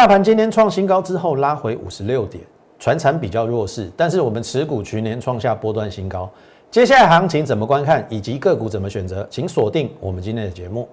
[0.00, 2.42] 大盘今天创新高之后拉回五十六点，
[2.78, 6.26] 船产比较弱势，但是我们持股全年创下波段新高。
[6.70, 10.88] 接下来行情怎么观看，以及个股怎么选择，请锁定我们今天的节目。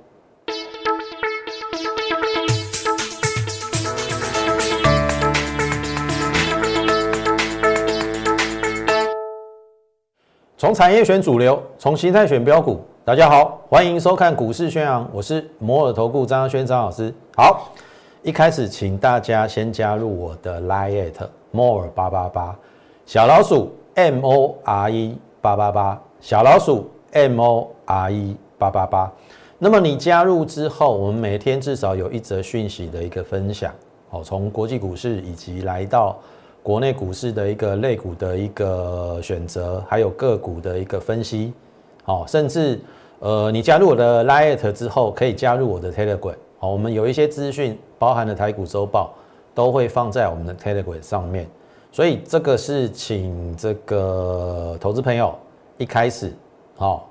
[10.57, 12.81] 从产业选主流，从形态选标股。
[13.05, 17.13] 大家好，欢迎收看股市宣扬，我是摩尔投顾张轩张老师。
[17.37, 17.71] 好，
[18.28, 21.13] 一开始请大家先加入我的 Line
[21.52, 22.54] more 八八八
[23.05, 29.09] 小老鼠 M O R E 八八八小老鼠 M O R E 八八八。
[29.58, 33.73] 那么你加入之后，我们每天至少有一则讯息的一个分享。
[34.09, 36.18] 好，从国际股市以及来到。
[36.62, 41.54] 国内股市的一个类股的一个选择，还有个股的一个分析，
[42.04, 42.77] 哦，甚至
[43.20, 49.13] 呃，你加入我的 Lite 之后，可以加入我的 Telegram，好，我们有一些资讯，包含了台股周报，
[49.53, 51.47] 都会放在我们的 Telegram 上面，
[51.91, 55.34] 所以这个是请这个投资朋友
[55.77, 56.34] 一开始，
[56.76, 57.09] 好，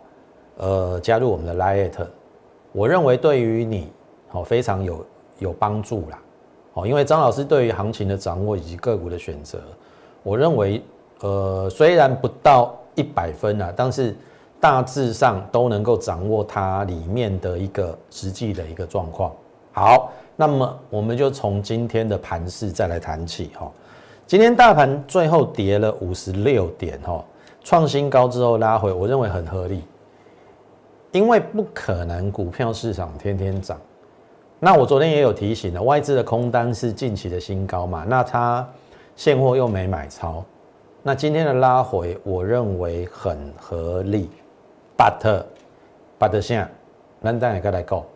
[0.59, 2.07] 呃，加入我们的 Lite，
[2.73, 3.91] 我认为对于你，
[4.29, 5.07] 好，非常有
[5.39, 6.19] 有帮助啦。
[6.75, 9.59] 哦，因为张老师对于行情的掌握以及个股的选择，
[10.23, 10.83] 我认为，
[11.21, 14.15] 呃，虽然不到一百分啊，但是
[14.61, 19.33] 大致上都能够掌握它里面的一个实际的一个状况。
[19.73, 23.73] 好，那么我们就从今天的盘势再来谈起哈。
[24.27, 27.25] 今天大盘最后跌了五十六点哈，
[27.65, 29.83] 创新高之后拉回，我认为很合理，
[31.13, 33.81] 因为不可能股票市场天天涨。
[34.59, 38.05] 那我昨天也有提醒了，外资的空单是近期的新高嘛？
[38.09, 38.67] 那它
[39.15, 40.45] 现货又没买超，
[41.03, 44.29] 那今天的拉回，我认为很合理。
[44.99, 45.45] But
[46.19, 46.69] but 现在，
[47.21, 48.07] 那当然该来够，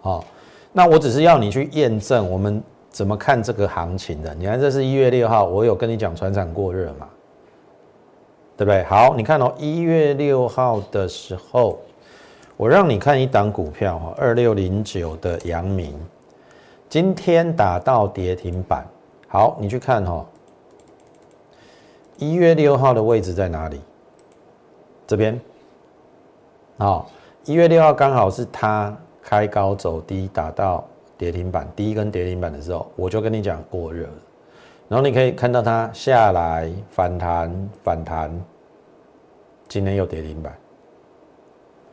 [0.00, 0.24] 好，
[0.72, 4.34] 那我只是要你去验证我们怎么看这个行情的。
[4.34, 7.08] 你看，这是一月六号，我有跟你讲船厂过热嘛，
[8.56, 8.82] 对不对？
[8.84, 11.78] 好，你看哦，一月六号的时候。
[12.58, 15.92] 我让你看一档股票哈，二六零九的阳明，
[16.88, 18.86] 今天打到跌停板。
[19.26, 20.24] 好，你去看哈，
[22.18, 23.80] 一月六号的位置在哪里？
[25.08, 25.40] 这边。
[26.78, 27.10] 好，
[27.46, 30.84] 一月六号刚好是它开高走低，打到
[31.16, 34.06] 跌停板第一根跌停板的时候，我就跟你讲过热。
[34.88, 38.30] 然后你可以看到它下来反弹反弹，
[39.68, 40.54] 今天又跌停板。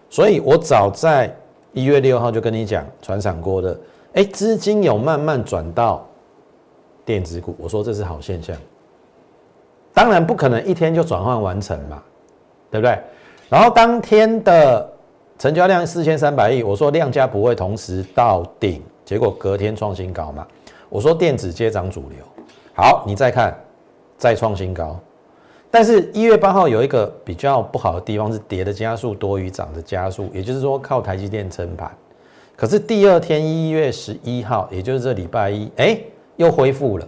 [0.10, 1.34] 所以我早在
[1.72, 3.80] 一月六号就跟你讲，船厂过的，
[4.14, 6.06] 哎，资金有慢慢转到
[7.06, 8.58] 电子股，我说这是好现象。
[9.94, 12.02] 当然不可能一天就转换完成嘛，
[12.72, 13.00] 对不对？
[13.50, 14.92] 然后当天的
[15.40, 20.46] 成交量四千三百亿，我说量价不会同时到顶，结果隔天创新高嘛。
[20.90, 22.20] 我说电子接涨主流，
[22.76, 23.58] 好，你再看，
[24.18, 25.00] 再创新高。
[25.72, 31.90] 但是，一月八号有一个比较不好的地方是跌的加速多于涨的加速，也就是说靠台积电撑盘。
[32.58, 35.98] 可是第二天一月十一号，也就是这礼拜一，哎，
[36.36, 37.08] 又恢复了。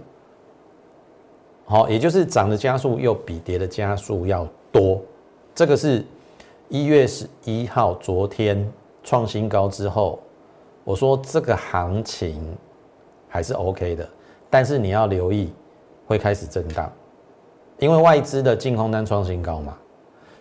[1.65, 5.01] 好，也就是涨的加速又比跌的加速要多。
[5.53, 6.05] 这个是
[6.71, 8.65] 一月十一号昨天
[9.03, 10.17] 创新高之后，
[10.85, 12.41] 我说这个行情
[13.27, 14.07] 还是 OK 的，
[14.49, 15.53] 但是你要留意
[16.07, 16.89] 会开始震荡。
[17.77, 19.77] 因为外资的净空单创新高嘛，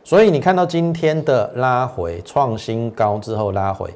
[0.04, 3.92] 所以你看到今天的拉回创新高之后拉回，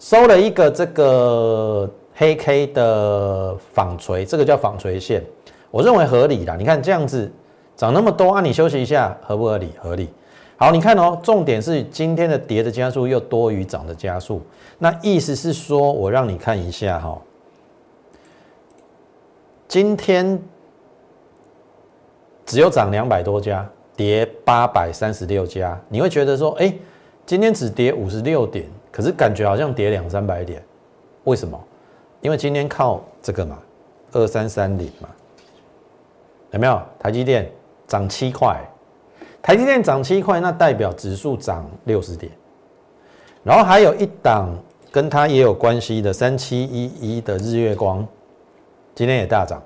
[0.00, 5.24] 收了一个这个黑 K 的纺锤，这个叫纺锤线，
[5.70, 6.56] 我认为合理啦。
[6.56, 7.30] 你看这样子
[7.76, 9.70] 涨那么多啊，你休息一下合不合理？
[9.80, 10.08] 合理。
[10.64, 14.40] 好，你看哦，重点是今天的跌的加速又多于涨的加速，
[14.78, 17.20] 那意思是说我让你看一下哈，
[19.68, 20.42] 今天。
[22.46, 26.74] 只有涨两百多家，跌八百三十六家，你会觉得说，哎，
[27.26, 30.64] 今天只跌五十六点，可是感觉好像跌两三百点，
[31.24, 31.62] 为什么？
[32.22, 33.58] 因为今天靠这个嘛，
[34.12, 35.10] 二三三零嘛，
[36.52, 36.80] 有没有？
[36.98, 37.52] 台积电
[37.86, 38.62] 涨七块，
[39.44, 42.32] 台积电涨七块，那代表指数涨六十点，
[43.42, 44.48] 然后还有一档
[44.90, 48.08] 跟它也有关系的三七一一的日月光，
[48.94, 49.62] 今天也大涨，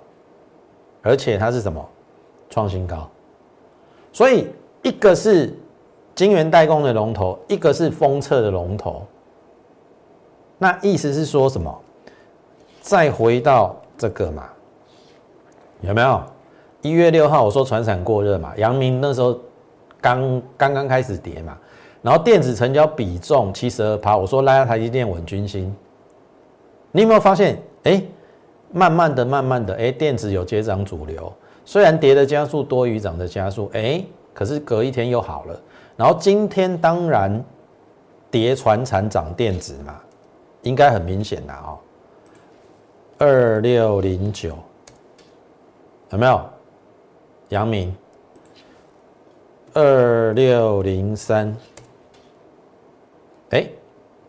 [1.00, 1.88] 而且它是什么？
[2.50, 3.08] 创新高，
[4.12, 4.48] 所以
[4.82, 5.56] 一个是
[6.12, 9.06] 晶圆代工的龙头，一个是封测的龙头。
[10.58, 11.72] 那意思是说什么？
[12.80, 14.48] 再回到这个嘛，
[15.82, 16.20] 有没有？
[16.82, 19.38] 一月六号我说船产过热嘛，阳明那时候
[20.00, 21.56] 刚刚刚开始跌嘛，
[22.02, 25.74] 然后电子成交比重七十二趴，我说拉下台积电稳军心。
[26.92, 27.60] 你有没有发现？
[27.84, 28.02] 哎，
[28.72, 31.32] 慢慢的、慢慢的，哎，电子有接涨主流，
[31.64, 34.02] 虽然跌的加速多于涨的加速，哎，
[34.32, 35.60] 可是隔一天又好了。
[35.96, 37.44] 然后今天当然
[38.30, 39.96] 跌船产涨电子嘛，
[40.62, 41.78] 应该很明显的哦。
[43.18, 44.56] 二六零九
[46.10, 46.40] 有没有？
[47.48, 47.94] 阳明
[49.80, 51.54] 二六零三，
[53.50, 53.64] 哎，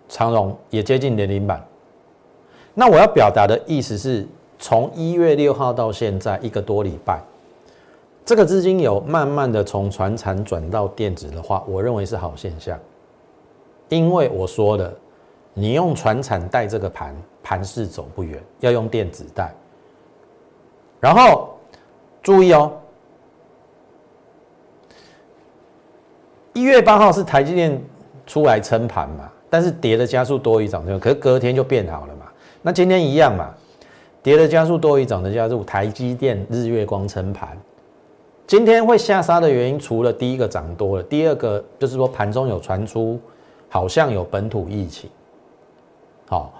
[0.07, 1.59] 长荣也接近年龄板。
[2.75, 4.27] 那我要表达的意思是，
[4.59, 7.19] 从一月六号到现在一个多礼拜，
[8.23, 12.77] 这个资金有慢慢的从船产转到电子的话，我认为是好现象。
[13.87, 14.93] 因为我说了，
[15.55, 19.51] 你用船产带这个盘，盘势走不远，要用电子带。
[20.99, 21.57] 然后
[22.21, 22.71] 注意哦，
[26.59, 27.81] 一月八号是台积电
[28.27, 32.25] 出来撑盘嘛，但是跌的加速多于涨的，可是隔天就变好了嘛。
[32.61, 33.49] 那今天一样嘛，
[34.21, 37.57] 跌的加速多于涨的加速，台积电、日月光撑盘。
[38.45, 43.17] 今天会下杀的原因，除了第一个涨多了，第二个就是说盘中有传出
[43.69, 45.09] 好像有本土疫情。
[46.27, 46.51] 好，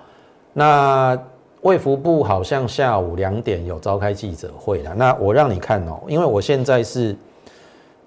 [0.53, 1.19] 那
[1.59, 4.95] 卫福部好像下午两点有召开记者会了。
[4.95, 7.13] 那我让你看哦，因为我现在是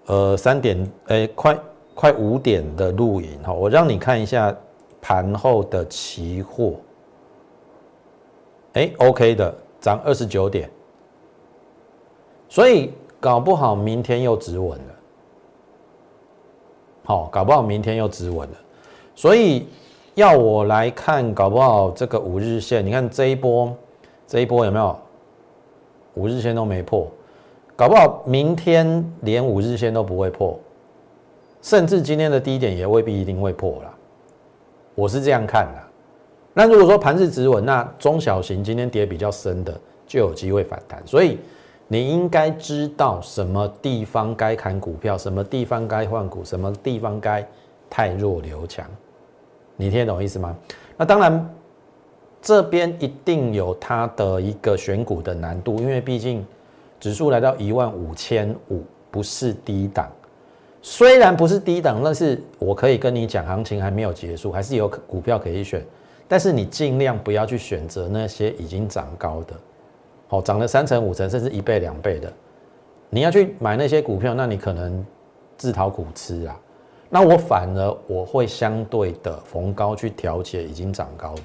[0.06, 1.54] 呃三点，哎，快
[1.94, 4.54] 快五点的录影哈，我让你看一下
[5.00, 6.74] 盘后的期货。
[8.74, 10.70] 哎，OK 的，涨二十九点，
[12.48, 14.94] 所以搞不好明天又止稳了。
[17.04, 18.56] 好，搞不好明天又止稳了，
[19.14, 19.66] 所以
[20.14, 23.76] 要我来看，搞不好这个五日线，你看这一波，
[24.26, 24.96] 这一波有没有
[26.14, 27.06] 五日线都没破？
[27.74, 30.58] 搞不好明天连五日线都不会破，
[31.62, 33.94] 甚至今天的低点也未必一定会破了。
[34.94, 35.82] 我是这样看的。
[36.52, 41.38] 那如果说盘是止稳，那中小型今天跌比较深的就有机会反弹，所以
[41.88, 47.46] 你应该知道什么地方该砍股票，什么地方该换股，什么地方该
[47.88, 48.84] 太弱留强，
[49.76, 50.54] 你听得懂意思吗？
[50.96, 51.54] 那当然，
[52.42, 56.44] 这边一定有它的一个选股的难度，因为毕竟
[57.00, 60.10] 指数来到一万五千五，不是低档，
[60.84, 65.84] 虽然不是低档，但是我可以跟你讲，行情还没有结束，还是有股票可以选。
[66.26, 69.54] 但是你尽量不要去选择那些已经涨高的，
[70.26, 72.32] 好涨了三成五成甚至一倍两倍的，
[73.10, 75.04] 你要去买那些股票，那你可能
[75.56, 76.58] 自讨苦吃啊。
[77.08, 81.42] 那我反而我会相对的逢高去调节已经涨高的，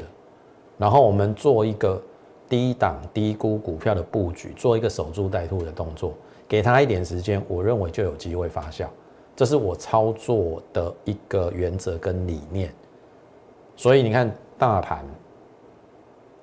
[0.77, 2.01] 然后我们做一个
[2.49, 6.13] 低档低估股票的布局，做一个守株待兔的动作，
[6.47, 8.87] 给他一点时间，我认为就有机会发酵。
[9.37, 12.69] 这是我操作的一个原则跟理念。
[13.77, 14.29] 所以你看。
[14.59, 15.05] 大盘，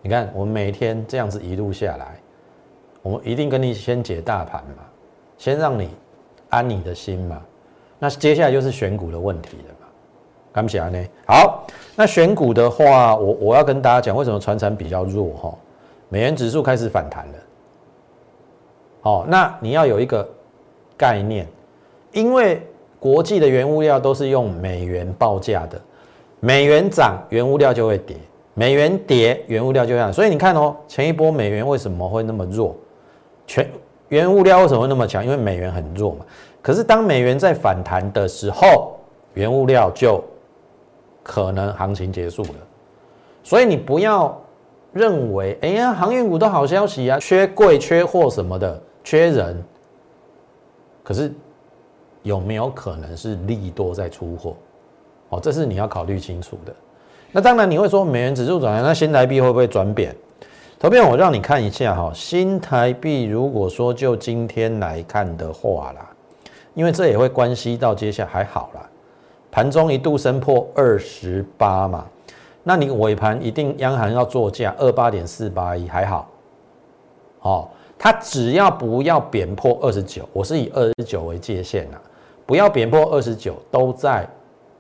[0.01, 2.17] 你看我们每天这样子一路下来，
[3.03, 4.85] 我们一定跟你先解大盘嘛，
[5.37, 5.91] 先让你
[6.49, 7.43] 安你的心嘛。
[7.99, 9.89] 那接下来就是选股的问题了嘛。
[10.53, 11.05] 敢不起来呢？
[11.27, 15.59] 好，那选股的话，我我要跟大家讲，为什么船产比较弱哈？
[16.09, 17.35] 美元指数开始反弹了。
[19.01, 20.25] 好，那你要有一个
[20.97, 21.49] 概念，
[22.13, 22.65] 因为
[23.05, 25.79] 国际的原物料都是用美元报价的。
[26.41, 28.17] 美元涨，原物料就会跌；
[28.55, 30.11] 美元跌，原物料就涨。
[30.11, 32.75] 所以你看哦，前一波美元为什么会那么弱？
[33.47, 33.69] 全
[34.09, 35.23] 原物料为什么会那么强？
[35.23, 36.25] 因为美元很弱嘛。
[36.63, 38.97] 可是当美元在反弹的时候，
[39.35, 40.25] 原物料就
[41.23, 42.55] 可能行情结束了。
[43.43, 44.35] 所以你不要
[44.95, 49.63] 认为，哎呀，航运股都好消息啊，缺柜、缺货什么的，缺人。
[51.03, 51.31] 可是
[52.25, 54.57] 有没有可能是利多在出货？
[55.29, 56.75] 哦，这是你要考虑清楚的。
[57.31, 60.15] 那当然你会说美元指数转强，那新台币会不会转贬？
[60.79, 66.11] 投票我让你看一下哈，新台币如果说就今天来看的话啦，
[66.75, 68.87] 因为这也会关系到接下来还好啦，
[69.51, 72.07] 盘中一度升破二十八嘛，
[72.63, 76.29] 那你尾盘一定央行要做价二八点四八一还好，
[77.41, 82.01] 哦，它只要不要贬破二十九，我是以二十九为界限啊，
[82.47, 84.29] 不要贬破二十九都在。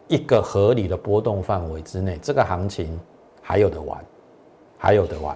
[0.06, 3.00] 一个合理的波动范围之内，这个行情
[3.40, 4.04] 还有的玩，
[4.76, 5.34] 还有的玩。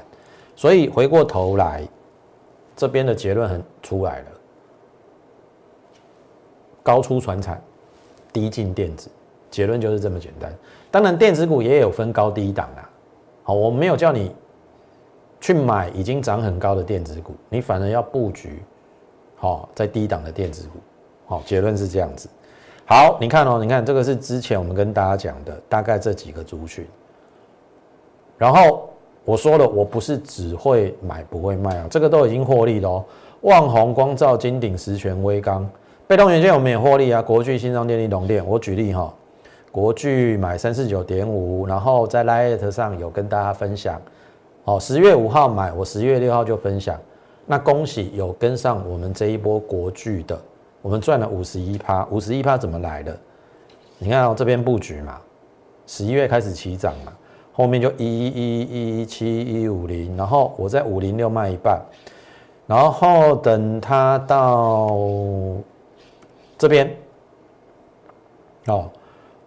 [0.54, 1.88] 所以回过头来，
[2.76, 4.26] 这边的结论很出来了：
[6.82, 7.58] 高出船产，
[8.30, 9.08] 低进电子。
[9.50, 10.54] 结论就是这么简单。
[10.90, 12.90] 当然，电子股也有分高低档啊。
[13.44, 14.30] 好，我没有叫你
[15.40, 18.62] 去买已经涨很高的电子股，你反而要布局
[19.35, 20.78] 好在低档的电子股。
[21.28, 22.26] 好，结论是这样子。
[22.87, 26.87] 好，你看哦，你看这个是之前我们跟大家讲的大概这几个族群，
[28.38, 28.88] 然后
[29.26, 33.04] 我说了，我不是只会买不会卖啊，这个都已经获利了哦。
[33.42, 35.68] 旺宏、光照、金鼎、石泉、威刚，
[36.06, 37.20] 被动元件我们也获利啊。
[37.20, 39.12] 国巨、新商电力、龙电，我举例哈，
[39.70, 44.00] 国巨买三四九点五，然后在 Lite 上有跟大家分享，
[44.64, 46.99] 哦，十月五号买，我十月六号就分享，
[47.44, 50.40] 那恭喜有跟上我们这一波国巨的，
[50.82, 53.18] 我们赚了五十一趴，五十一趴怎么来的？
[53.99, 55.20] 你看这边布局嘛，
[55.87, 57.12] 十一月开始起涨嘛。
[57.52, 61.82] 后面就一一一一七一五零，然后我在五零六卖一半，
[62.68, 64.97] 然后等它到
[66.56, 66.97] 这边，
[68.66, 68.88] 哦，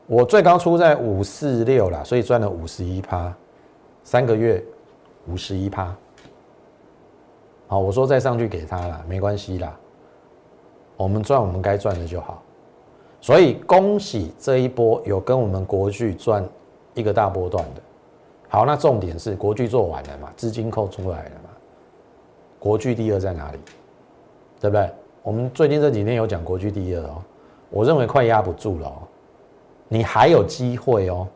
[0.08, 3.34] 我最高出在五四六啦，所以赚了五十一趴，
[4.04, 4.62] 三个月
[5.30, 5.96] 五十一趴，
[7.68, 9.74] 好，我说再上去给他了，没关系啦，
[11.02, 12.44] 我们赚我们该赚的就好，
[13.20, 16.48] 所以恭喜这一波有跟我们国巨赚
[16.94, 17.82] 一个大波段的。
[18.48, 20.30] 好，那重点是国巨做完了嘛？
[20.38, 21.50] 资金扣出来了嘛？
[22.60, 23.58] 国巨第二在哪里？
[24.60, 24.90] 对不对？
[25.24, 27.16] 我们最近这几天有讲国巨第二哦，
[27.72, 29.02] 我认为快压不住了哦，
[29.88, 31.28] 你还有机会哦，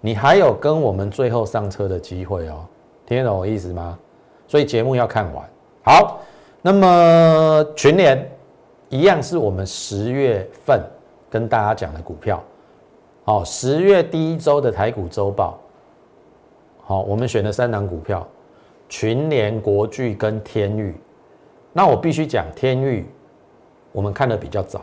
[0.00, 2.64] 你还有跟我们最后上车的机会哦，
[3.04, 3.98] 听得懂我意思吗？
[4.48, 5.46] 所以节目要看完。
[5.82, 6.20] 好，
[6.62, 8.30] 那么群联
[8.94, 10.80] 一样是我们十月份
[11.28, 12.40] 跟大家讲的股票，
[13.24, 15.58] 好，十月第一周的台股周报。
[16.84, 18.24] 好，我们选了三档股票，
[18.88, 20.94] 群联、国巨跟天域。
[21.72, 23.04] 那我必须讲天域，
[23.90, 24.80] 我们看的比较早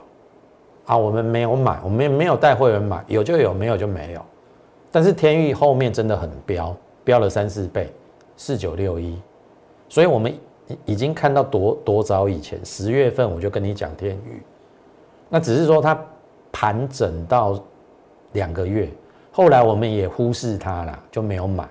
[0.87, 4.21] 啊，我们没有买，我们没有带会员买，有就有，没有就没有。
[4.91, 6.75] 但是天域后面真的很飙，
[7.05, 7.89] 飙了三四倍，
[8.35, 9.17] 四九六一。
[9.87, 10.37] 所以我们
[10.67, 14.41] 已已经看到多多早以前，十月份我就跟你讲天宇，
[15.29, 15.99] 那只是说它
[16.51, 17.59] 盘整到
[18.33, 18.89] 两个月，
[19.31, 21.67] 后来我们也忽视它了，就没有买。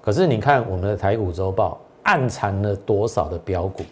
[0.00, 3.82] 可是你看我们的台股周报暗藏了多少的标股？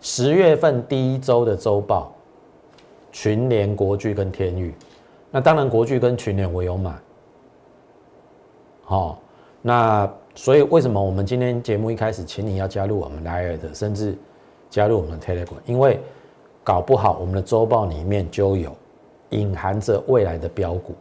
[0.00, 2.12] 十月份第一周的周报，
[3.10, 4.74] 群联、国巨跟天域，
[5.30, 6.94] 那当然国巨跟群联我有买。
[8.84, 9.18] 好，
[9.60, 14.16] 那所以为什么我们今天节目一开始，请你要加入我们 Line 的，甚至
[14.70, 15.56] 加入我们 Telegram？
[15.66, 15.98] 因为
[16.62, 18.70] 搞不好我们的周报里面就有
[19.30, 20.94] 隐含着未来的标股。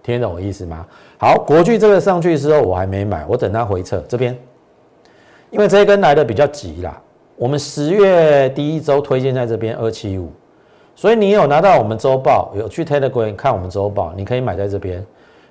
[0.00, 0.86] 听懂我意思吗？
[1.18, 4.38] 好，国巨这个上去之后，我还没买，我等它回撤这边，
[5.50, 7.02] 因为这一根来的比较急啦。
[7.34, 10.30] 我们十月第一周推荐在这边二七五，
[10.94, 15.04] 所以你有拿到我们周报，有去 Telegram 看我们周报，你可以买在这边。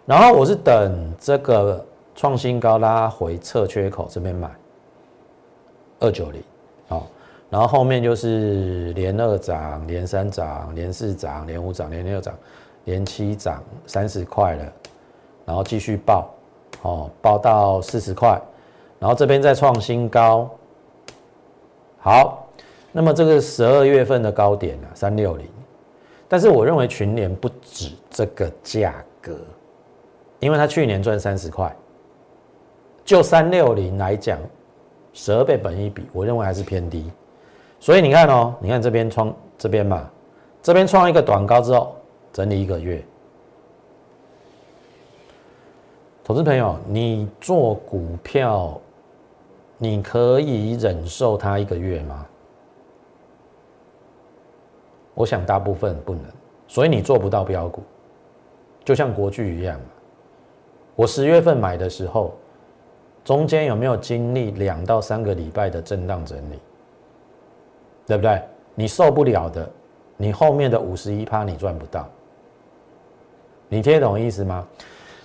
[0.06, 4.50] 然后我是等这个创新高拉回撤缺口这边买
[6.00, 6.42] 二九零，
[6.88, 7.08] 好，
[7.50, 12.34] 然后后面就是连二涨、连三涨、连四涨、连五涨、连六涨。
[12.86, 14.74] 连七涨三十块了，
[15.46, 16.30] 然后继续报，
[16.82, 18.38] 哦，报到四十块，
[19.00, 20.50] 然后这边再创新高。
[21.98, 22.46] 好，
[22.92, 25.48] 那么这个十二月份的高点啊，三六零，
[26.28, 29.38] 但是我认为群联不止这个价格，
[30.42, 31.74] 因为它去年赚三十块，
[33.06, 34.40] 就三六零来讲，
[35.14, 37.12] 十二倍本一比，我认为还是偏低，
[37.80, 40.10] 所以你看哦，你看这边创这边嘛，
[40.62, 41.96] 这边创一个短高之后。
[42.34, 43.00] 整理一个月，
[46.24, 48.82] 投资朋友，你做股票，
[49.78, 52.26] 你可以忍受它一个月吗？
[55.14, 56.24] 我想大部分不能，
[56.68, 57.84] 所以你做不到标股，
[58.84, 59.80] 就像国巨一样
[60.96, 62.34] 我十月份买的时候，
[63.24, 66.60] 中间有没有经历两到三个礼拜的震荡整理？
[68.06, 68.42] 对不对？
[68.76, 69.70] 你受不了的，
[70.18, 72.08] 你后面的五十一趴你赚不到。
[73.70, 74.68] 你听懂意思吗？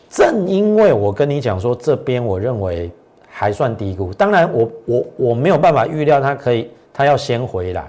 [0.09, 2.91] 正因为我跟你讲说这边我认为
[3.29, 7.87] 还算低估，当然我我我没有办法预料它可以，它要先回来，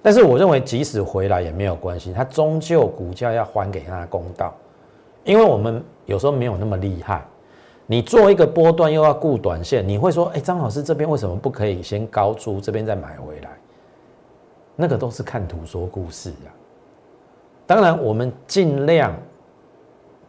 [0.00, 4.54] 但是我认为即使回来也没有关系，它终究股价要还给它公道，
[5.24, 7.22] 因为我们有时候没有那么厉害，
[7.86, 13.50] 你做一个波段又要顾短线，你会说，哎，张老师这边为什么不可以先高出，这边再买回来？
[14.76, 16.52] 那个都是看图说故事呀。
[17.66, 19.14] 当然我们尽量。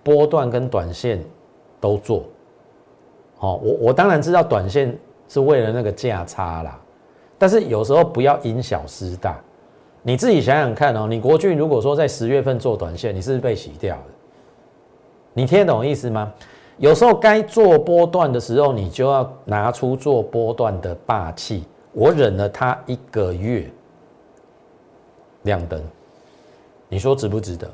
[0.06, 1.24] 波段跟短线
[1.80, 2.26] 都做，
[3.38, 4.94] 好，我我当然知道短线
[5.30, 6.78] 是为了那个价差啦，
[7.38, 9.40] 但是有时候不要因小失大，
[10.02, 14.04] 你自己想想看哦，你国巨如果说在十月份做短线，你是不是被洗掉了？
[15.32, 16.30] 你听得懂意思吗？
[16.78, 21.64] 有时候该做波段的时候，你就要拿出做波段的霸气。
[21.92, 23.70] 我忍了它一个月，
[25.44, 25.82] 亮灯，
[26.90, 27.70] 你说值不值得？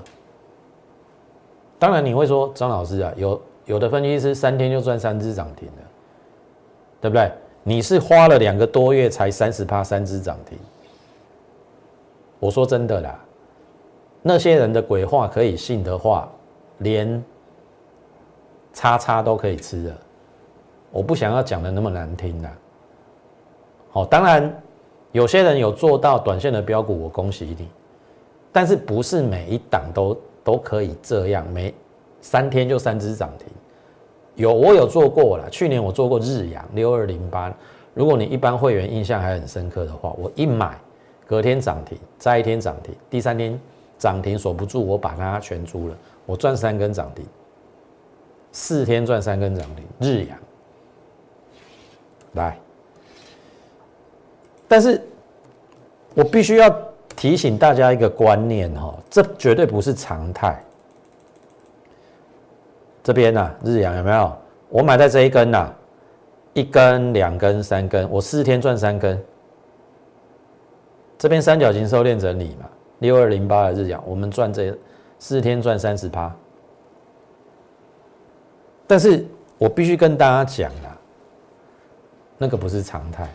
[1.77, 5.83] 当然你会说张老师啊，有有的分析师三天就赚三只涨停了，
[6.99, 7.31] 对不对？
[7.63, 10.57] 你是花了两个多月才三十趴三只涨停。
[12.39, 13.17] 我说真的啦，
[14.21, 16.29] 那些人的鬼话可以信的话，
[16.79, 17.23] 连
[18.73, 19.97] 叉叉都可以吃的。
[20.91, 22.49] 我不想要讲的那么难听的。
[23.91, 24.61] 好，当然
[25.11, 27.67] 有些人有做到短线的标股，我恭喜你。
[28.51, 31.47] 但是不是每一档都都可以这样？
[31.51, 31.73] 每
[32.21, 33.47] 三天就三只涨停，
[34.35, 35.47] 有我有做过了。
[35.49, 37.53] 去年我做过日阳六二零八，
[37.93, 40.79] 如果你一般会员印象还很深刻的话，我一买
[41.27, 43.59] 隔天涨停，再一天涨停，第三天
[43.99, 45.95] 涨停锁不住，我把它全租了，
[46.25, 47.23] 我赚三根涨停，
[48.51, 50.37] 四天赚三根涨停，日阳
[52.33, 52.57] 来，
[54.67, 55.01] 但是
[56.13, 56.89] 我必须要。
[57.15, 60.57] 提醒大家一个观念哈，这绝对不是常态。
[63.03, 64.37] 这边呢，日阳有没有？
[64.69, 65.69] 我买在这一根呐，
[66.53, 69.21] 一根、两根、三根，我四天赚三根。
[71.17, 74.73] 这边三角形收敛整理嘛，六二零八的日阳，我们赚这
[75.17, 76.33] 四天赚三十趴。
[78.89, 79.23] 但是
[79.59, 80.97] 我必须跟大家讲啊，
[82.39, 83.29] 那个不是常态。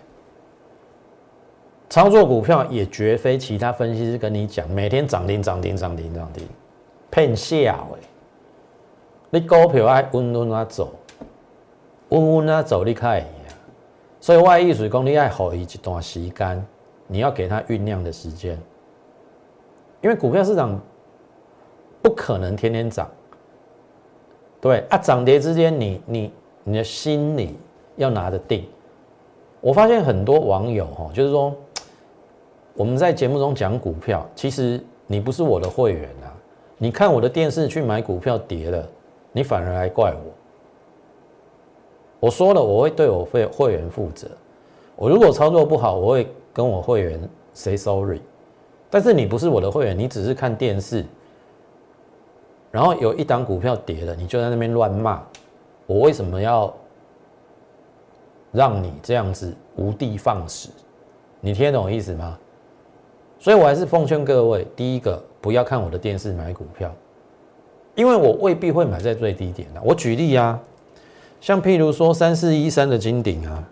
[1.89, 6.45] 操作股票也绝非其他分析师跟你讲，每天涨停涨停涨停涨停，
[7.09, 8.01] 骗笑诶！
[9.31, 10.93] 你股票爱稳稳啊走，
[12.09, 13.25] 稳稳啊走，你看，
[14.19, 16.67] 所以我意思讲，你爱好一段时间，
[17.07, 18.59] 你要给它酝酿的时间，
[20.01, 20.77] 因为股票市场
[22.03, 23.09] 不可能天天涨，
[24.65, 26.33] 对啊，涨跌之间，你你
[26.65, 27.55] 你的心里
[27.97, 28.65] 要拿得定。
[29.61, 31.55] 我发现很多网友哈，就是说。
[32.77, 36.27] 我们在节目中讲股票，其实你不是我的会员啊！
[36.77, 38.85] 你看我的电视去买股票跌了，
[39.31, 40.33] 你反而来怪我。
[42.19, 44.27] 我说了，我会对我会会员负责。
[44.97, 47.21] 我如果操作不好，我会跟我会员
[47.53, 48.19] say sorry。
[48.91, 51.05] 但是你不是我的会员，你只是看电视，
[52.75, 55.23] 然后有一档股票跌了，你就在那边乱骂，
[55.87, 56.75] 我为什么要
[58.51, 60.71] 让你这样子无地放矢？
[61.39, 62.37] 你听得懂意思吗？
[63.39, 66.93] 所以，我还是奉劝各位，第一个不要看我的电视买股票，
[67.95, 69.81] 因为我未必会买在最低点的。
[69.81, 70.61] 我举例啊，
[71.41, 73.63] 像譬如说三四一三的金鼎啊，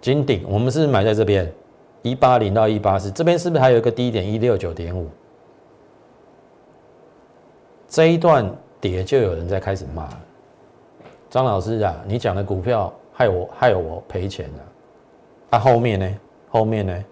[0.00, 1.52] 金鼎我们是买在这边
[2.02, 5.08] 一八零到一八四，这边是不是还有一个低点一六九点五？
[7.88, 10.08] 这一段跌就有人在开始骂
[11.28, 14.64] 张老师啊，你讲的股票害我害我赔钱了。
[15.50, 16.18] 啊，后面呢？
[16.48, 17.04] 后面呢？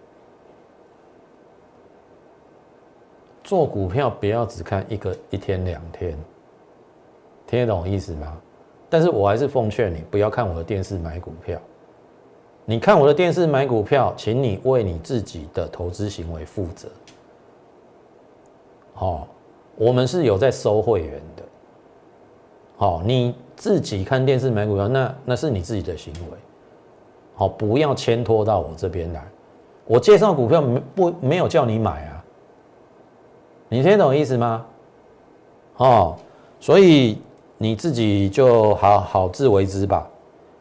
[3.43, 6.17] 做股票不要只看一个一天两天，
[7.47, 8.41] 听得懂意思吗？
[8.89, 11.61] 但是我还是奉劝你，不要看我的电视买股票。
[12.71, 16.87] 你看我的电视买股票，请你为你自己的投资行为负责。
[18.93, 19.27] 好，
[19.75, 21.43] 我们是有在收会员的。
[22.77, 26.37] 好，你自己看电视买股票，那那是你自己的行为。
[27.37, 29.27] 好，不要牵拖到我这边来。
[29.87, 32.23] 我介绍股票没不没有叫你买啊？
[33.71, 34.67] 你听懂意思吗？
[35.79, 36.17] 哦，
[36.61, 37.19] 所以
[37.57, 40.07] 你自己就好好自为之吧。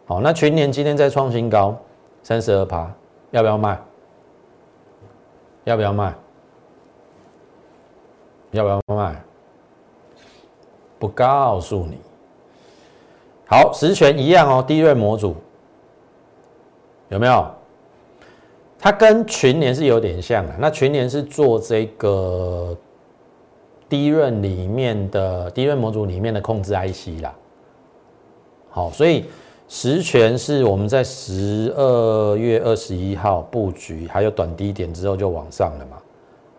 [0.06, 1.76] 好，那全年今天在创新高，
[2.28, 2.94] 三十二趴，
[3.32, 3.80] 要不要卖？
[5.64, 6.14] 要不要卖？
[8.52, 9.24] 要不要卖？
[11.00, 11.98] 不告诉你。
[13.46, 15.38] 好，实权一样哦，低润模组。
[17.08, 17.50] 有没有？
[18.78, 20.54] 它跟群联是有点像的。
[20.60, 22.76] 那群联是做这个
[23.88, 27.34] 低润里面的低润模组里面的控制 IC 啦。
[28.70, 29.28] 好，所以
[29.68, 35.98] 实权是我们在十二月二十一号布局，还有短低点之后就往上了嘛。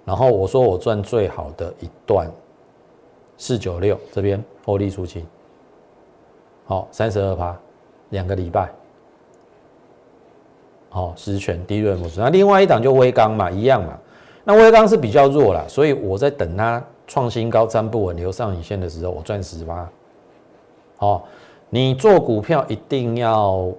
[0.04, 2.30] 然后我说我赚最好的一段
[3.36, 5.26] 四九六这边获利出清，
[6.66, 7.58] 好三十二趴，
[8.10, 8.70] 两个礼拜。
[10.90, 13.98] 好，实权低润模式，那另外一档就微钢嘛，一样嘛。
[14.44, 19.86] 那微钢是比较弱了，所以我在等它创新高站不稳留上影线的时候，我赚十八。
[20.96, 21.28] 好，
[21.70, 23.70] 你做股票一定要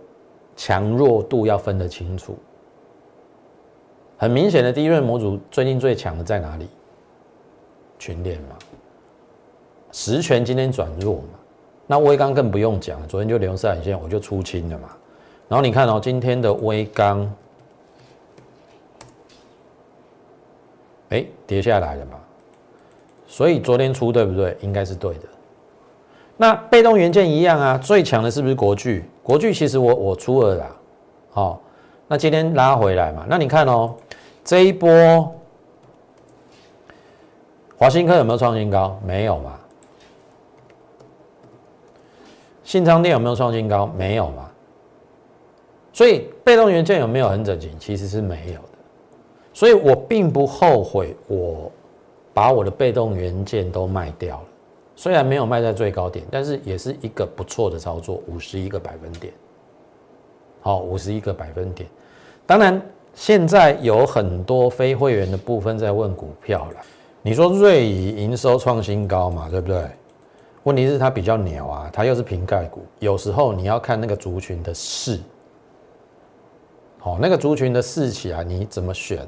[0.55, 2.37] 强弱度要分得清楚。
[4.17, 6.67] 很明显的低润模组最近最强的在哪里？
[7.97, 8.55] 群联嘛。
[9.91, 11.39] 实权今天转弱嘛，
[11.87, 14.89] 那微钢更不用讲了，昨天就留上影线，我就出清了嘛。
[15.47, 17.33] 然后你看哦，今天的微钢，
[21.09, 22.19] 哎，跌下来了嘛？
[23.25, 24.55] 所以昨天出对不对？
[24.61, 25.21] 应该是对的。
[26.41, 29.03] 那被动元件一样啊，最强的是不是国巨？
[29.21, 30.67] 国巨其实我我出二啦，
[31.31, 31.61] 好，
[32.07, 33.93] 那今天拉回来嘛，那你看哦，
[34.45, 34.89] 这一波
[37.75, 38.97] 华新科有没有创新高？
[39.05, 39.59] 没有嘛。
[42.63, 43.87] 信昌店有没有创新高？
[43.87, 44.49] 没有嘛。
[45.91, 47.69] 所以被动元件有没有很整齐？
[47.77, 48.69] 其实是没有的。
[49.53, 51.69] 所以我并不后悔，我
[52.33, 54.43] 把我的被动元件都卖掉了。
[54.99, 59.31] 虽然没有卖在最高点，但是也是一个不错的操作，五十一个百分点。
[60.59, 61.89] 好，五十一个百分点。
[62.45, 62.81] 当然，
[63.13, 66.81] 现在有很多非会员的部分在问股票了。
[67.21, 69.47] 你说瑞仪营收创新高嘛？
[69.49, 69.89] 对不对？
[70.63, 75.17] 问题是它比较鸟啊，它又是瓶盖股，有时候你要看那个族群的势。
[76.97, 79.25] 好，那个族群的势起来，你怎么选？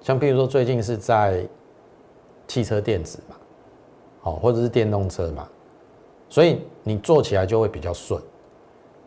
[0.00, 1.46] 像譬如说，最近是在
[2.48, 3.33] 汽车电子嘛。
[4.24, 5.46] 好，或者是电动车嘛，
[6.30, 8.18] 所以你做起来就会比较顺。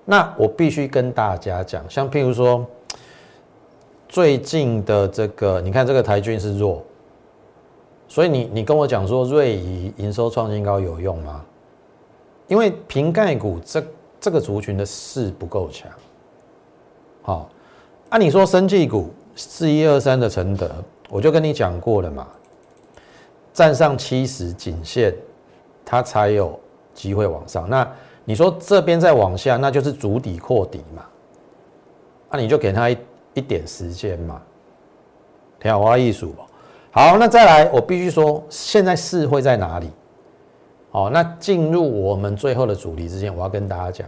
[0.05, 2.63] 那我必须跟大家讲，像譬如说，
[4.07, 6.83] 最近的这个，你看这个台军是弱，
[8.07, 11.43] 所以你你跟我讲说瑞仪营收创新高有用吗？
[12.47, 13.83] 因为瓶盖股这
[14.19, 15.91] 这个族群的势不够强。
[17.23, 17.49] 好，
[18.09, 20.71] 按你说生技股四一二三的承德，
[21.09, 22.27] 我就跟你讲过了嘛。
[23.57, 25.11] 站上七十颈线，
[25.83, 26.59] 它才有
[26.93, 27.67] 机会往上。
[27.67, 27.91] 那
[28.23, 31.03] 你说这边再往下，那就是足底扩底嘛？
[32.29, 32.95] 那你就给他一
[33.33, 34.39] 一点时间嘛。
[35.59, 36.35] 天花艺术
[36.91, 39.89] 好，那再来，我必须说，现在市会在哪里？
[40.91, 44.07] 好，那进入我们最后的主题之前，我要跟大家讲，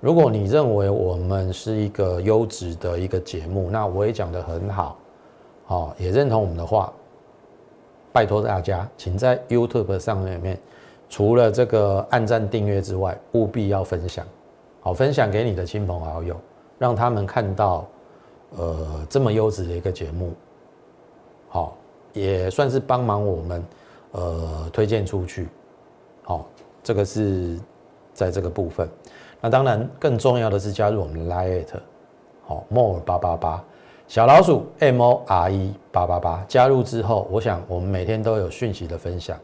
[0.00, 4.98] 如果你认为我们是一个优质的一个节目，那我也讲得很好，
[5.64, 6.92] 好，也认同我们的话。
[8.12, 10.58] 拜托大家，请在 YouTube 上面，
[11.08, 14.26] 除了这个按赞订阅之外，务必要分享，
[14.80, 16.36] 好，分享给你的亲朋好友，
[16.78, 17.86] 让他们看到，
[18.56, 20.32] 呃，这么优质的一个节目，
[21.48, 21.76] 好，
[22.12, 23.64] 也算是帮忙我们，
[24.12, 25.48] 呃，推荐出去，
[26.24, 26.48] 好，
[26.82, 27.58] 这个是
[28.12, 28.88] 在这个部分。
[29.40, 31.78] 那当然，更重要的是加入我们 Lite，
[32.44, 33.64] 好，More 八八八。
[34.10, 39.38] 小老鼠 M O R E 八八八加入之后，我想我们每天都有讯息的分享，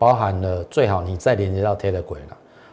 [0.00, 2.18] 包含了最好你再连接到 Telegram，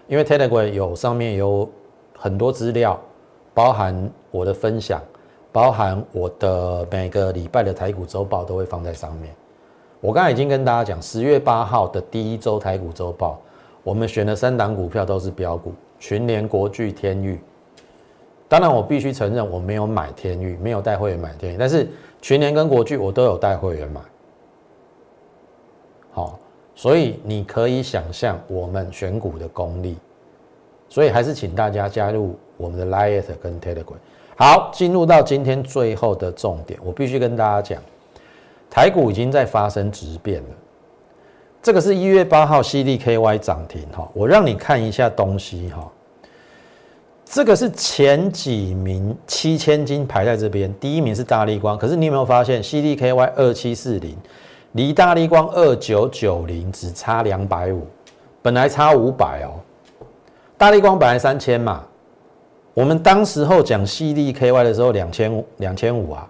[0.08, 1.70] 因为 Telegram 有上面有
[2.18, 3.00] 很多资料，
[3.54, 5.00] 包含我的分享，
[5.52, 9.32] 包含我的每个礼拜的台股周报都会放在上面。
[10.02, 13.40] 我刚才已经跟大家讲，十月八号的第一周台股周报，
[13.84, 17.40] 我们选的三档股票都是标股，群联、国巨、天域。
[18.50, 21.90] 当然，我必须承认我没有买天域，没有带会员买天域，但是
[22.22, 24.00] 群联跟国巨我都有带会员买。
[26.12, 26.40] 好，
[26.74, 29.98] 所以你可以想象我们选股的功力，
[30.88, 33.98] 所以还是请大家加入我们的 Lite 跟 Telegram。
[34.38, 37.82] 好，进入到今天最后的重点，我必须跟大家讲，
[38.70, 40.50] 台股已经在发生质变了。
[41.62, 45.92] 这个是一月八号 CDKY 涨停哈，我让你看一下东西哈。
[47.30, 51.78] 这个是前几名七千金排在这边，第一名是大力光。
[51.78, 54.16] 可是你有没有发现，CDKY 二七四零
[54.72, 57.86] 离大力光二九九零只差两百五，
[58.42, 59.60] 本来差五百哦。
[60.58, 61.84] 大力光本来三千嘛，
[62.74, 66.28] 我们当时候讲 CDKY 的时候两千五两千五啊，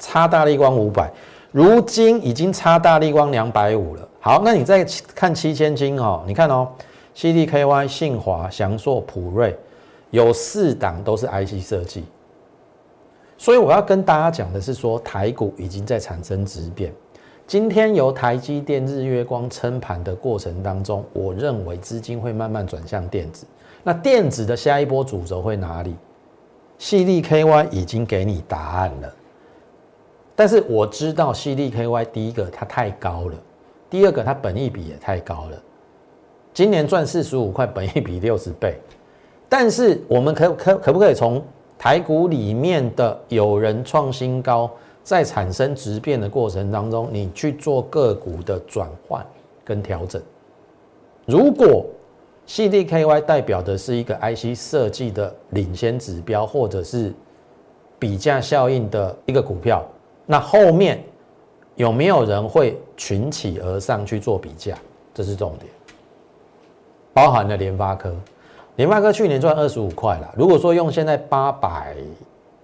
[0.00, 1.10] 差大力光五百，
[1.52, 4.08] 如今已经差大力光两百五了。
[4.18, 6.68] 好，那你再看七千金哦，你看哦
[7.16, 9.56] ，CDKY 信华、翔硕、普瑞。
[10.14, 12.04] 有四档都是 IC 设计，
[13.36, 16.94] 所以我要跟大家讲的是说，台股已经在产生质变。
[17.48, 23.44] 今天由台积电、日月光撑盘的过程当中，我认为资金会慢慢转向电子。
[23.82, 25.96] 那电子的下一波主轴会哪里？
[26.78, 29.12] 细粒 KY 已经给你答案了，
[30.36, 33.36] 但是我知道细粒 KY 第一个它太高了，
[33.90, 35.60] 第二个它本益比也太高了。
[36.52, 38.78] 今年赚四十五块，本益比六十倍。
[39.48, 41.42] 但是我们可可可不可以从
[41.78, 44.70] 台股里面的有人创新高，
[45.02, 49.24] 在产生质变的过程当中，你去做个股的转换
[49.64, 50.20] 跟调整？
[51.26, 51.84] 如果
[52.46, 57.12] CDKY 代表的是一个 IC 设计的领先指标，或者是
[57.98, 59.82] 比价效应的一个股票，
[60.26, 61.02] 那后面
[61.76, 64.76] 有没有人会群起而上去做比价？
[65.14, 65.70] 这是重点，
[67.12, 68.14] 包含了联发科。
[68.76, 70.34] 联发科去年赚二十五块了。
[70.36, 71.94] 如果说用现在八百，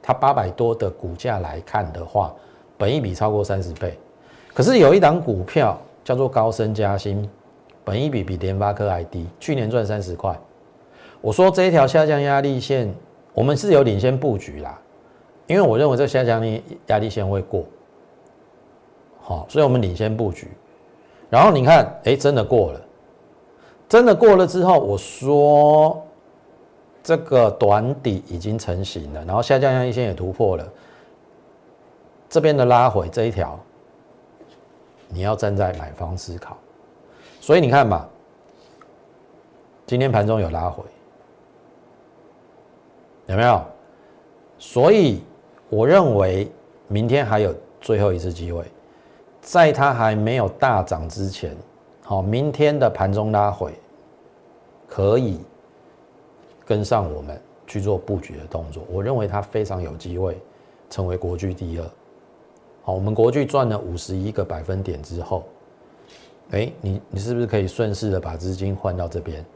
[0.03, 2.35] 它八百多的股价来看的话，
[2.77, 3.97] 本益比超过三十倍。
[4.53, 7.29] 可是有一档股票叫做高升加薪，
[7.85, 10.37] 本益比比联发科还低，去年赚三十块。
[11.21, 12.93] 我说这一条下降压力线，
[13.33, 14.77] 我们是有领先布局啦，
[15.47, 17.65] 因为我认为这下降力压力线会过，
[19.21, 20.49] 好，所以我们领先布局。
[21.29, 22.81] 然后你看，哎，真的过了，
[23.91, 26.01] 真的过了之后，我说
[27.03, 30.65] 这个短底已经成型了，然后下降压力线也突破了，
[32.29, 33.59] 这边的拉回这一条，
[35.09, 36.57] 你要站在买方思考。
[37.41, 38.09] 所以你看嘛，
[39.87, 40.85] 今天盘中有拉回。
[43.27, 43.61] 有没有？
[44.57, 45.21] 所以
[45.69, 46.49] 我认为
[46.87, 48.65] 明天还有最后一次机会，
[49.41, 51.57] 在它还没有大涨之前，
[52.11, 53.73] 好，明天的盘中拉回
[54.89, 55.41] 可以
[56.67, 58.83] 跟上我们去做布局的动作。
[58.91, 60.37] 我认为它非常有机会
[60.89, 61.85] 成为国巨第二。
[62.83, 65.45] 好，我们国巨赚了五十一个百分点之后，
[66.51, 69.47] 哎，你你是不是可以顺势的把资金换到这边，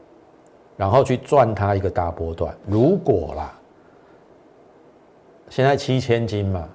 [0.77, 2.55] 然后去赚它一个大波段？
[2.65, 3.59] 如果啦。
[5.49, 6.69] 现在七千金嘛，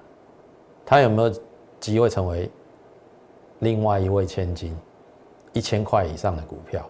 [0.85, 1.35] 他有没有
[1.79, 2.51] 机会成为
[3.61, 4.77] 另外一位千金？
[5.53, 6.87] 一千块以上的股票，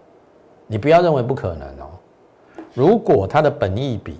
[0.67, 1.89] 你不要认为不可能哦。
[2.74, 4.19] 如果它的本益比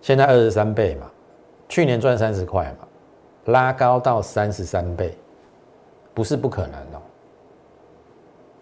[0.00, 1.10] 现在二十三倍嘛，
[1.68, 2.86] 去年赚三十块嘛，
[3.46, 5.16] 拉高到三十三倍，
[6.12, 7.02] 不是不可能哦。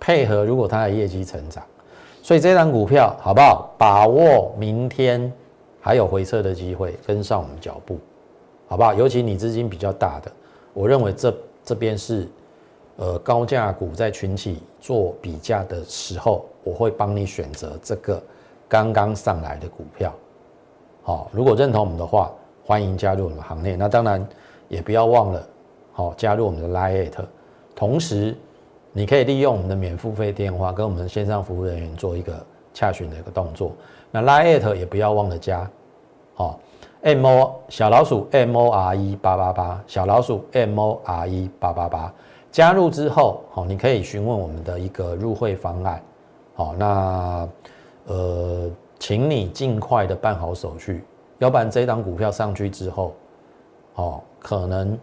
[0.00, 1.64] 配合如果它的业绩成长，
[2.22, 3.74] 所以这张股票好不好？
[3.78, 5.32] 把握明天。
[5.84, 7.98] 还有回撤的机会，跟上我们脚步，
[8.68, 8.94] 好不好？
[8.94, 10.30] 尤其你资金比较大的，
[10.72, 12.28] 我认为这这边是，
[12.96, 18.22] 呃，高价股在群起做比价的时候，我会帮你选择这个
[18.68, 20.12] 刚刚上来的股票。
[21.02, 22.30] 好，如果认同我们的话，
[22.64, 23.74] 欢迎加入我们行列。
[23.76, 24.24] 那当然
[24.68, 25.48] 也不要忘了，
[25.92, 27.10] 好加入我们的 Line，
[27.74, 28.36] 同时
[28.92, 32.34] 你可以利用我们的免付费电话跟我们的线上服务人员做一个
[32.74, 33.72] 洽询的一个动作。
[34.10, 35.68] 那拉 at 也不要忘了加，
[36.34, 36.60] 好
[37.00, 42.14] ，m o 小老鼠 m o r e 八八八小老鼠 m o r e 八八八
[42.52, 46.02] 加入之后，好，你可以询问我们的一个入会方案，
[46.54, 47.48] 好，那
[48.04, 51.02] 呃，请你尽快的办好手续，
[51.38, 53.14] 要不然这档股票上去之后，
[53.94, 54.98] 哦，可能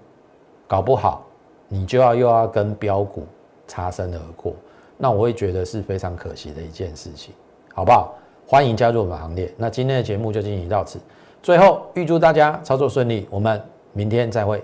[0.67, 1.25] 搞不好
[1.67, 3.25] 你就要又要跟标股
[3.65, 4.53] 擦身而过，
[4.95, 7.33] 那我会觉得是非常可惜的一件事情，
[7.73, 8.13] 好不好？
[8.45, 9.51] 欢迎加入我们行列。
[9.57, 10.99] 那今天的节目就进行到此，
[11.41, 13.59] 最后预祝大家操作顺利，我们
[13.93, 14.63] 明天再会。